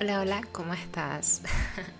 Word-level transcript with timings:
Hola, 0.00 0.20
hola, 0.20 0.42
¿cómo 0.52 0.74
estás? 0.74 1.42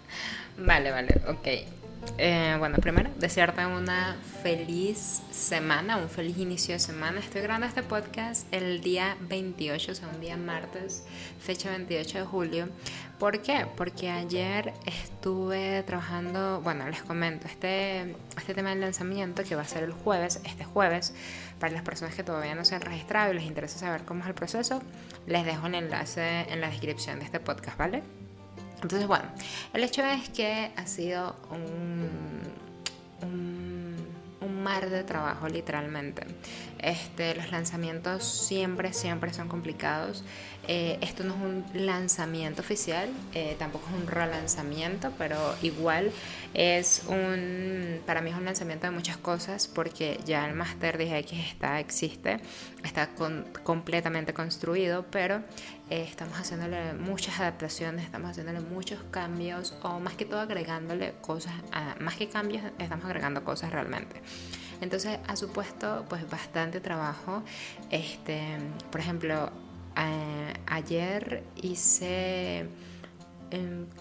vale, 0.56 0.92
vale, 0.92 1.20
ok. 1.26 1.77
Eh, 2.16 2.56
bueno, 2.58 2.76
primero, 2.78 3.10
desearte 3.18 3.66
una 3.66 4.16
feliz 4.42 5.22
semana, 5.30 5.96
un 5.98 6.08
feliz 6.08 6.38
inicio 6.38 6.74
de 6.74 6.78
semana. 6.78 7.20
Estoy 7.20 7.42
grabando 7.42 7.66
este 7.66 7.82
podcast 7.82 8.46
el 8.52 8.80
día 8.80 9.16
28, 9.20 9.92
o 9.92 9.94
sea, 9.94 10.08
un 10.08 10.20
día 10.20 10.36
martes, 10.36 11.04
fecha 11.38 11.70
28 11.70 12.18
de 12.18 12.24
julio. 12.24 12.68
¿Por 13.18 13.42
qué? 13.42 13.66
Porque 13.76 14.10
ayer 14.10 14.72
estuve 14.86 15.82
trabajando, 15.82 16.60
bueno, 16.62 16.88
les 16.88 17.02
comento, 17.02 17.46
este, 17.46 18.16
este 18.36 18.54
tema 18.54 18.70
del 18.70 18.80
lanzamiento 18.80 19.42
que 19.44 19.54
va 19.54 19.62
a 19.62 19.68
ser 19.68 19.82
el 19.82 19.92
jueves, 19.92 20.40
este 20.44 20.64
jueves, 20.64 21.14
para 21.58 21.72
las 21.72 21.82
personas 21.82 22.14
que 22.14 22.22
todavía 22.22 22.54
no 22.54 22.64
se 22.64 22.76
han 22.76 22.80
registrado 22.80 23.32
y 23.32 23.34
les 23.34 23.44
interesa 23.44 23.78
saber 23.78 24.04
cómo 24.04 24.22
es 24.22 24.28
el 24.28 24.34
proceso, 24.34 24.82
les 25.26 25.44
dejo 25.44 25.66
un 25.66 25.74
enlace 25.74 26.46
en 26.50 26.60
la 26.60 26.68
descripción 26.68 27.18
de 27.18 27.24
este 27.24 27.40
podcast, 27.40 27.76
¿vale? 27.76 28.02
Entonces, 28.82 29.06
bueno, 29.08 29.24
el 29.72 29.82
hecho 29.84 30.04
es 30.04 30.28
que 30.28 30.70
ha 30.76 30.86
sido 30.86 31.36
un, 31.50 32.28
mar 34.62 34.90
de 34.90 35.04
trabajo, 35.04 35.48
literalmente. 35.48 36.26
Este, 36.78 37.34
los 37.36 37.50
lanzamientos 37.50 38.24
siempre, 38.24 38.92
siempre 38.92 39.32
son 39.32 39.48
complicados. 39.48 40.24
Eh, 40.66 40.98
esto 41.00 41.24
no 41.24 41.34
es 41.34 41.40
un 41.40 41.86
lanzamiento 41.86 42.60
oficial, 42.60 43.08
eh, 43.32 43.56
tampoco 43.58 43.88
es 43.88 44.02
un 44.02 44.06
relanzamiento, 44.06 45.10
pero 45.16 45.36
igual 45.62 46.12
es 46.52 47.04
un, 47.08 48.00
para 48.04 48.20
mí 48.20 48.28
es 48.28 48.36
un 48.36 48.44
lanzamiento 48.44 48.86
de 48.86 48.90
muchas 48.90 49.16
cosas 49.16 49.66
porque 49.66 50.20
ya 50.26 50.46
el 50.46 50.54
Master 50.54 51.00
X 51.00 51.38
está, 51.50 51.80
existe, 51.80 52.40
está 52.84 53.08
completamente 53.62 54.34
construido, 54.34 55.06
pero 55.10 55.42
eh, 55.90 56.06
estamos 56.08 56.38
haciéndole 56.38 56.94
muchas 56.94 57.40
adaptaciones, 57.40 58.04
estamos 58.04 58.30
haciéndole 58.30 58.60
muchos 58.60 59.00
cambios 59.10 59.74
o 59.82 60.00
más 60.00 60.14
que 60.14 60.24
todo 60.24 60.40
agregándole 60.40 61.14
cosas, 61.20 61.52
más 62.00 62.16
que 62.16 62.28
cambios, 62.28 62.62
estamos 62.78 63.04
agregando 63.04 63.44
cosas 63.44 63.72
realmente. 63.72 64.20
Entonces 64.80 65.18
ha 65.26 65.36
supuesto 65.36 66.04
pues 66.08 66.28
bastante 66.28 66.80
trabajo. 66.80 67.42
Este, 67.90 68.58
por 68.90 69.00
ejemplo, 69.00 69.50
eh, 69.96 70.54
ayer 70.66 71.44
hice 71.56 72.68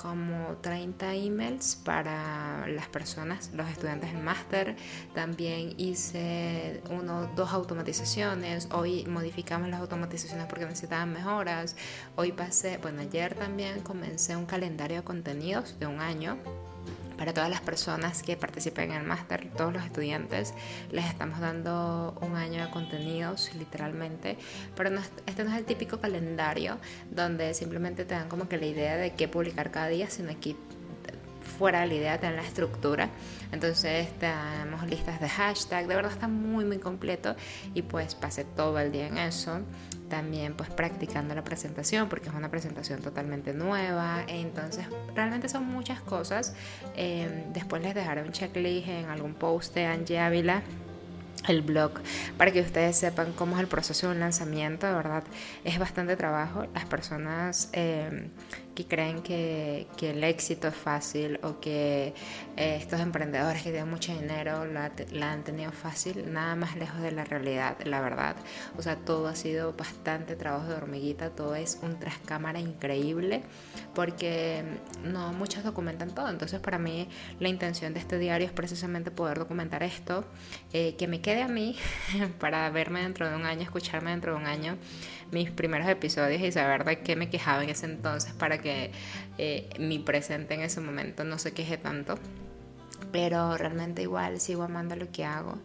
como 0.00 0.56
30 0.60 1.14
emails 1.14 1.76
para 1.84 2.66
las 2.68 2.88
personas, 2.88 3.50
los 3.54 3.68
estudiantes 3.68 4.12
del 4.12 4.22
máster. 4.22 4.76
También 5.14 5.74
hice 5.76 6.82
uno, 6.90 7.30
dos 7.34 7.52
automatizaciones. 7.52 8.68
Hoy 8.72 9.04
modificamos 9.06 9.68
las 9.68 9.80
automatizaciones 9.80 10.46
porque 10.46 10.64
necesitaban 10.64 11.12
mejoras. 11.12 11.76
Hoy 12.16 12.32
pasé, 12.32 12.78
bueno, 12.78 13.02
ayer 13.02 13.34
también 13.34 13.80
comencé 13.80 14.36
un 14.36 14.46
calendario 14.46 14.98
de 14.98 15.04
contenidos 15.04 15.78
de 15.78 15.86
un 15.86 16.00
año 16.00 16.38
para 17.16 17.32
todas 17.32 17.50
las 17.50 17.60
personas 17.60 18.22
que 18.22 18.36
participen 18.36 18.92
en 18.92 19.00
el 19.00 19.06
máster, 19.06 19.50
todos 19.56 19.72
los 19.72 19.84
estudiantes, 19.84 20.54
les 20.90 21.06
estamos 21.06 21.40
dando 21.40 22.16
un 22.20 22.36
año 22.36 22.64
de 22.64 22.70
contenidos, 22.70 23.50
literalmente. 23.54 24.36
Pero 24.74 24.90
este 25.26 25.44
no 25.44 25.50
es 25.50 25.58
el 25.58 25.64
típico 25.64 26.00
calendario 26.00 26.78
donde 27.10 27.54
simplemente 27.54 28.04
te 28.04 28.14
dan 28.14 28.28
como 28.28 28.48
que 28.48 28.56
la 28.58 28.66
idea 28.66 28.96
de 28.96 29.12
qué 29.12 29.28
publicar 29.28 29.70
cada 29.70 29.88
día, 29.88 30.10
sino 30.10 30.30
aquí 30.30 30.56
fuera 31.58 31.80
de 31.80 31.86
la 31.86 31.94
idea 31.94 32.18
te 32.18 32.26
dan 32.26 32.36
la 32.36 32.42
estructura. 32.42 33.08
Entonces 33.52 34.08
tenemos 34.18 34.86
listas 34.86 35.20
de 35.20 35.28
hashtag, 35.28 35.86
de 35.86 35.94
verdad 35.94 36.12
está 36.12 36.28
muy 36.28 36.64
muy 36.64 36.78
completo 36.78 37.36
y 37.74 37.82
pues 37.82 38.14
pasé 38.14 38.44
todo 38.44 38.78
el 38.78 38.92
día 38.92 39.06
en 39.06 39.18
eso 39.18 39.60
también 40.08 40.54
pues 40.54 40.68
practicando 40.68 41.34
la 41.34 41.42
presentación 41.42 42.08
porque 42.08 42.28
es 42.28 42.34
una 42.34 42.50
presentación 42.50 43.00
totalmente 43.00 43.54
nueva 43.54 44.22
entonces 44.28 44.84
realmente 45.14 45.48
son 45.48 45.66
muchas 45.66 46.00
cosas 46.02 46.54
em, 46.94 47.52
después 47.54 47.82
les 47.82 47.94
dejaré 47.94 48.22
un 48.22 48.30
checklist 48.30 48.86
en 48.86 49.06
algún 49.06 49.34
post 49.34 49.74
de 49.74 49.86
Angie 49.86 50.18
Ávila 50.18 50.62
el 51.48 51.62
blog 51.62 51.92
para 52.36 52.50
que 52.52 52.60
ustedes 52.60 52.96
sepan 52.96 53.32
cómo 53.32 53.56
es 53.56 53.60
el 53.60 53.68
proceso 53.68 54.08
de 54.08 54.14
un 54.14 54.20
lanzamiento. 54.20 54.86
De 54.86 54.94
verdad, 54.94 55.24
es 55.64 55.78
bastante 55.78 56.16
trabajo. 56.16 56.66
Las 56.74 56.86
personas 56.86 57.68
em, 57.72 58.28
que 58.74 58.86
creen 58.86 59.22
que, 59.22 59.86
que, 59.96 60.10
el 60.10 60.24
éxito 60.24 60.68
es 60.68 60.74
fácil 60.74 61.38
o 61.42 61.60
que 61.60 62.14
eh, 62.56 62.76
estos 62.80 63.00
emprendedores 63.00 63.62
que 63.62 63.70
tienen 63.70 63.88
mucho 63.88 64.12
dinero 64.12 64.64
la, 64.64 64.92
la, 65.12 65.32
han 65.32 65.44
tenido 65.44 65.72
fácil, 65.72 66.32
nada 66.32 66.56
más 66.56 66.76
lejos 66.76 67.00
de 67.00 67.12
la 67.12 67.24
realidad, 67.24 67.76
la 67.84 68.00
verdad. 68.00 68.36
O 68.76 68.82
sea, 68.82 68.96
todo 68.96 69.28
ha 69.28 69.36
sido 69.36 69.72
bastante 69.72 70.36
trabajo 70.36 70.68
de 70.68 70.74
hormiguita, 70.74 71.30
todo 71.30 71.54
es 71.54 71.78
un 71.82 71.98
trascámara 71.98 72.58
increíble 72.58 73.42
porque 73.94 74.64
no 75.04 75.32
muchos 75.32 75.62
documentan 75.62 76.14
todo. 76.14 76.28
Entonces, 76.28 76.60
para 76.60 76.78
mí, 76.78 77.08
la 77.38 77.48
intención 77.48 77.94
de 77.94 78.00
este 78.00 78.18
diario 78.18 78.46
es 78.46 78.52
precisamente 78.52 79.10
poder 79.10 79.38
documentar 79.38 79.82
esto, 79.82 80.24
eh, 80.72 80.96
que 80.96 81.06
me 81.06 81.20
quede 81.20 81.42
a 81.42 81.48
mí 81.48 81.76
para 82.40 82.68
verme 82.70 83.02
dentro 83.02 83.28
de 83.28 83.36
un 83.36 83.46
año, 83.46 83.62
escucharme 83.62 84.10
dentro 84.10 84.32
de 84.34 84.38
un 84.38 84.46
año 84.46 84.76
mis 85.34 85.50
primeros 85.50 85.88
episodios 85.88 86.40
y 86.40 86.52
saber 86.52 86.84
de 86.84 87.00
qué 87.00 87.16
me 87.16 87.28
quejaba 87.28 87.62
en 87.62 87.70
ese 87.70 87.86
entonces 87.86 88.32
para 88.32 88.58
que 88.58 88.63
eh, 88.64 89.68
mi 89.78 89.98
presente 89.98 90.54
en 90.54 90.60
ese 90.60 90.80
momento 90.80 91.24
no 91.24 91.38
se 91.38 91.52
queje 91.52 91.76
tanto. 91.76 92.18
Pero 93.12 93.56
realmente 93.56 94.02
igual 94.02 94.40
sigo 94.40 94.62
amando 94.62 94.96
lo 94.96 95.10
que 95.10 95.24
hago. 95.24 95.58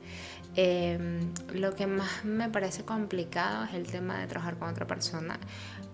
Em, 0.55 1.31
lo 1.53 1.75
que 1.75 1.85
más 1.85 2.25
me 2.25 2.49
parece 2.49 2.83
complicado 2.83 3.65
es 3.65 3.73
el 3.75 3.85
tema 3.85 4.19
de 4.19 4.27
trabajar 4.27 4.57
con 4.57 4.69
otra 4.69 4.87
persona, 4.87 5.39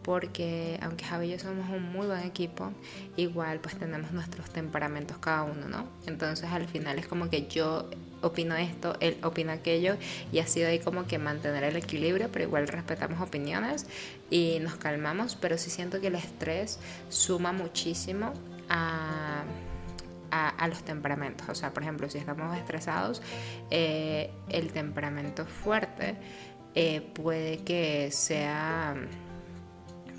porque 0.02 0.80
aunque 0.82 1.04
Javi 1.04 1.28
y 1.28 1.32
yo 1.32 1.40
somos 1.40 1.70
un 1.70 1.84
muy 1.92 2.08
buen 2.08 2.22
equipo, 2.22 2.72
igual 3.18 3.60
pues 3.60 3.78
tenemos 3.78 4.12
nuestros 4.12 4.50
temperamentos 4.50 5.18
cada 5.18 5.44
uno, 5.44 5.68
¿no? 5.68 5.86
Entonces 6.08 6.50
al 6.50 6.68
final 6.68 7.00
es 7.00 7.08
como 7.08 7.30
que 7.30 7.48
yo 7.48 7.90
opino 8.22 8.56
esto, 8.56 8.96
él 9.02 9.18
opina 9.24 9.54
aquello 9.54 9.98
y 10.32 10.40
ha 10.40 10.48
sido 10.48 10.70
ahí 10.70 10.80
como 10.80 11.06
que 11.06 11.20
mantener 11.20 11.64
el 11.64 11.76
equilibrio, 11.76 12.30
pero 12.32 12.46
igual 12.46 12.68
respetamos 12.68 13.22
opiniones 13.22 13.88
y 14.30 14.60
nos 14.62 14.76
calmamos, 14.76 15.36
pero 15.36 15.58
sí 15.58 15.70
siento 15.70 16.00
que 16.00 16.08
el 16.08 16.16
estrés 16.16 16.80
suma 17.10 17.52
muchísimo 17.52 18.34
a, 18.70 19.44
a, 20.58 20.68
los 20.68 20.84
temperamentos. 20.84 21.48
O 21.50 21.56
sea, 21.56 21.74
por 21.74 21.84
ejemplo, 21.84 22.10
si 22.10 22.18
estamos 22.18 22.56
estresados, 22.58 23.22
eh, 23.72 24.32
el 24.50 24.72
temperamento 24.72 25.46
fuerte 25.46 26.16
eh, 26.74 27.02
puede 27.14 27.64
que 27.64 28.12
sea 28.12 28.96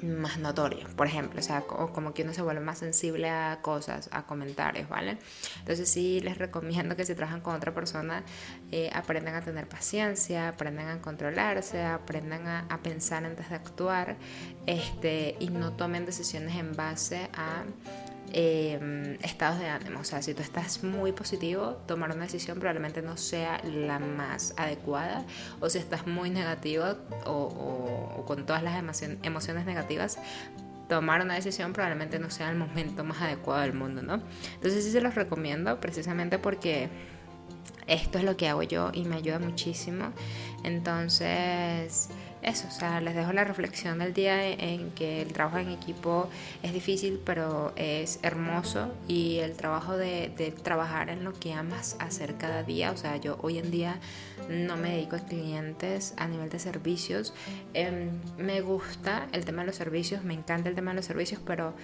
más 0.03 0.39
notorio, 0.39 0.87
por 0.97 1.07
ejemplo, 1.07 1.41
o 1.41 1.43
sea, 1.43 1.63
como 1.63 2.13
que 2.13 2.23
uno 2.23 2.35
se 2.35 2.43
vuelve 2.43 2.61
más 2.61 2.79
sensible 2.79 3.31
a 3.31 3.61
cosas, 3.63 4.09
a 4.13 4.25
comentarios, 4.27 4.89
¿vale? 4.89 5.19
Entonces 5.61 5.89
sí 5.89 6.21
les 6.21 6.37
recomiendo 6.39 6.97
que 6.97 7.05
si 7.07 7.15
trabajan 7.15 7.41
con 7.41 7.55
otra 7.55 7.73
persona, 7.75 8.23
eh, 8.73 8.91
aprendan 8.93 9.35
a 9.35 9.41
tener 9.43 9.69
paciencia, 9.69 10.49
aprendan 10.49 10.89
a 10.89 11.01
controlarse, 11.01 11.83
aprendan 11.83 12.47
a, 12.47 12.67
a, 12.69 12.79
pensar 12.79 13.25
antes 13.25 13.49
de 13.49 13.55
actuar, 13.55 14.17
este, 14.67 15.37
y 15.41 15.49
no 15.49 15.73
tomen 15.73 16.05
decisiones 16.05 16.57
en 16.57 16.77
base 16.77 17.31
a 17.35 17.65
eh, 18.33 19.19
estados 19.23 19.59
de 19.59 19.69
ánimo. 19.69 20.01
O 20.01 20.05
sea, 20.05 20.23
si 20.23 20.35
tú 20.35 20.43
estás 20.43 20.83
muy 20.83 21.13
positivo, 21.13 21.79
tomar 21.87 22.15
una 22.15 22.25
decisión 22.25 22.59
probablemente 22.59 23.03
no 23.03 23.17
sea 23.17 23.61
la 23.65 23.99
más 23.99 24.55
adecuada. 24.57 25.25
O 25.61 25.69
si 25.69 25.79
estás 25.79 26.07
muy 26.07 26.31
negativo 26.31 26.85
o, 27.25 28.25
con 28.27 28.47
todas 28.47 28.63
las 28.63 28.77
emociones 29.23 29.67
negativas, 29.67 30.19
tomar 30.89 31.23
una 31.23 31.35
decisión 31.35 31.73
probablemente 31.73 32.19
no 32.19 32.31
sea 32.31 32.51
el 32.51 32.57
momento 32.57 33.05
más 33.05 33.21
adecuado 33.21 33.63
del 33.63 33.75
mundo, 33.75 34.03
¿no? 34.03 34.23
Entonces 34.55 34.85
sí 34.85 34.91
se 34.91 35.01
los 35.01 35.15
recomiendo 35.15 35.81
precisamente 35.81 36.39
porque 36.39 36.89
esto 37.87 38.19
es 38.19 38.25
lo 38.25 38.37
que 38.37 38.49
hago 38.49 38.63
yo 38.63 38.91
y 38.93 39.05
me 39.05 39.17
ayuda 39.17 39.39
muchísimo. 39.39 40.13
Entonces 40.65 42.09
eso, 42.47 42.69
o 42.69 42.71
sea, 42.71 43.01
les 43.01 43.17
dejo 43.17 43.33
la 43.33 43.43
reflexión 43.43 43.99
del 43.99 44.15
día 44.15 44.49
en 44.49 44.93
que 44.93 45.21
el 45.21 45.33
trabajo 45.33 45.59
en 45.59 45.69
equipo 45.71 46.29
es 46.63 46.73
difícil, 46.73 47.21
pero 47.25 47.73
es 47.75 48.21
hermoso 48.23 48.95
y 49.09 49.39
el 49.39 49.57
trabajo 49.57 49.97
de, 49.97 50.55
trabajar 50.63 51.11
en 51.11 51.25
lo 51.25 51.33
que 51.33 51.55
amas 51.55 51.97
hacer 51.99 52.37
cada 52.37 52.63
día, 52.63 52.93
o 52.93 52.97
sea, 52.97 53.17
yo 53.17 53.37
hoy 53.43 53.59
en 53.59 53.73
día 53.73 53.99
no 54.49 54.77
me 54.77 54.91
dedico 54.91 55.17
a 55.17 55.21
clientes 55.21 56.15
a 56.19 56.29
nivel 56.29 56.49
de 56.49 56.61
servicios, 56.61 57.35
em, 57.75 58.11
me 58.39 58.61
gusta 58.61 59.27
el 59.33 59.45
tema 59.45 59.63
de 59.63 59.67
los 59.67 59.77
servicios, 59.77 60.23
me 60.23 60.35
encanta 60.35 60.69
el 60.69 60.77
tema 60.77 60.93
de 60.93 60.97
los 60.97 61.05
servicios, 61.05 61.41
pero 61.45 61.75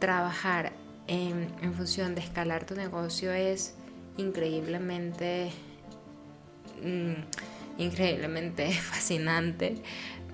trabajar 0.00 0.72
en, 1.06 1.54
en 1.62 1.72
función 1.74 2.16
de 2.16 2.22
escalar 2.22 2.64
tu 2.64 2.74
negocio 2.74 3.32
es 3.32 3.76
increíblemente... 4.20 5.50
Mm, 6.82 7.14
increíblemente 7.78 8.72
fascinante, 8.92 9.82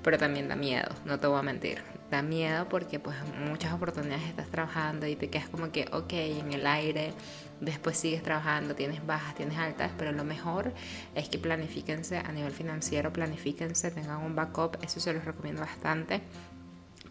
pero 0.02 0.18
también 0.18 0.48
da 0.48 0.56
miedo, 0.56 0.88
no 1.04 1.18
te 1.18 1.26
voy 1.26 1.38
a 1.38 1.42
mentir. 1.42 1.82
Da 2.10 2.22
miedo 2.22 2.68
porque 2.68 3.00
pues 3.00 3.16
muchas 3.48 3.72
oportunidades 3.72 4.22
estás 4.28 4.46
trabajando 4.48 5.08
y 5.08 5.16
te 5.16 5.28
quedas 5.28 5.48
como 5.48 5.72
que, 5.72 5.86
ok, 5.92 6.12
en 6.12 6.52
el 6.52 6.64
aire, 6.64 7.12
después 7.60 7.96
sigues 7.96 8.22
trabajando, 8.22 8.76
tienes 8.76 9.04
bajas, 9.04 9.34
tienes 9.34 9.58
altas, 9.58 9.90
pero 9.98 10.12
lo 10.12 10.22
mejor 10.22 10.72
es 11.16 11.28
que 11.28 11.38
planifíquense 11.38 12.18
a 12.18 12.30
nivel 12.30 12.52
financiero, 12.52 13.12
planifíquense, 13.12 13.90
tengan 13.90 14.18
un 14.22 14.36
backup, 14.36 14.76
eso 14.84 15.00
se 15.00 15.12
los 15.12 15.24
recomiendo 15.24 15.62
bastante 15.62 16.22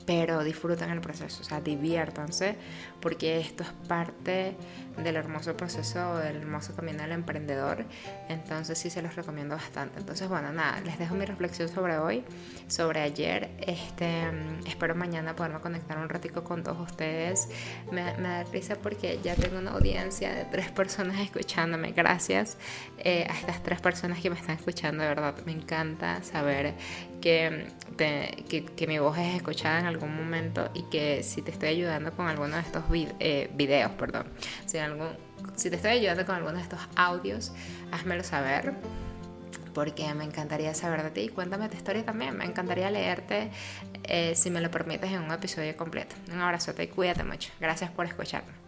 pero 0.06 0.44
disfruten 0.44 0.90
el 0.90 1.02
proceso, 1.02 1.42
o 1.42 1.46
sea, 1.46 1.62
diviértanse, 1.62 2.56
porque 3.02 3.40
esto 3.40 3.63
es 3.63 3.69
parte 3.88 4.56
del 4.98 5.16
hermoso 5.16 5.57
proceso, 5.57 6.18
del 6.18 6.38
hermoso 6.38 6.75
camino 6.75 7.02
del 7.02 7.12
emprendedor, 7.12 7.86
entonces 8.30 8.78
sí 8.78 8.90
se 8.90 9.02
los 9.02 9.16
recomiendo 9.16 9.56
bastante. 9.56 10.00
Entonces, 10.00 10.30
bueno, 10.30 10.52
nada, 10.54 10.80
les 10.81 10.98
dejo 10.98 11.16
mi 11.16 11.25
reflexión 11.25 11.69
sobre 11.69 11.98
hoy, 11.98 12.24
sobre 12.68 13.02
ayer, 13.02 13.50
este, 13.60 14.24
espero 14.66 14.96
mañana 14.96 15.36
poderme 15.36 15.60
conectar 15.60 15.98
un 15.98 16.08
ratico 16.08 16.44
con 16.44 16.63
todos 16.63 16.80
ustedes, 16.80 17.50
me, 17.92 18.04
da 18.04 18.44
risa 18.44 18.75
porque 18.75 19.19
ya 19.24 19.36
tengo 19.36 19.58
una 19.58 19.72
audiencia 19.72 20.34
de 20.34 20.46
tres 20.46 20.72
personas 20.72 21.19
escuchándome, 21.19 21.92
gracias 21.92 22.58
eh, 23.00 23.28
a 23.30 23.34
estas 23.38 23.63
tres 23.63 23.81
personas 23.81 24.19
que 24.19 24.30
me 24.30 24.36
están 24.36 24.56
escuchando, 24.58 25.04
de 25.04 25.10
verdad, 25.10 25.36
me 25.46 25.51
encanta 25.51 26.24
saber 26.24 26.74
que, 27.25 27.66
que, 28.75 28.86
mi 28.86 29.00
voz 29.00 29.18
es 29.18 29.36
escuchada 29.36 29.80
en 29.80 29.88
algún 29.88 30.16
momento 30.16 30.69
y 30.75 30.83
que 30.83 31.24
si 31.24 31.42
te 31.42 31.50
estoy 31.50 31.69
ayudando 31.69 32.12
con 32.12 32.27
alguno 32.27 32.56
de 32.56 32.62
estos 32.62 32.83
eh, 33.19 33.50
videos, 33.56 33.92
perdón, 33.94 34.27
si, 34.68 34.77
algún, 34.77 35.07
si 35.56 35.72
te 35.72 35.77
estoy 35.77 35.92
ayudando 35.94 36.24
con 36.24 36.36
alguno 36.36 36.57
de 36.57 36.62
estos 36.62 36.80
audios, 36.95 37.51
házmelo 37.92 38.24
saber 38.24 38.75
porque 39.74 40.13
me 40.13 40.24
encantaría 40.24 40.75
saber 40.75 41.01
de 41.01 41.10
ti. 41.10 41.30
Cuéntame 41.30 41.68
tu 41.68 41.75
historia 41.75 42.06
también. 42.06 42.38
Me 42.38 42.45
encantaría 42.45 42.92
leerte, 42.92 43.50
eh, 44.04 44.36
si 44.36 44.51
me 44.51 44.62
lo 44.62 44.69
permites, 44.69 45.12
en 45.12 45.24
un 45.24 45.31
episodio 45.31 45.75
completo. 45.75 46.16
Un 46.31 46.42
abrazote 46.42 46.83
y 46.83 46.88
cuídate 46.88 47.24
mucho. 47.24 47.51
Gracias 47.60 47.89
por 47.89 48.06
escucharme. 48.06 48.65